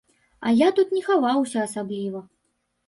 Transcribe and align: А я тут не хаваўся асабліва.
А 0.47 0.53
я 0.61 0.69
тут 0.79 0.95
не 0.97 1.03
хаваўся 1.11 1.59
асабліва. 1.69 2.29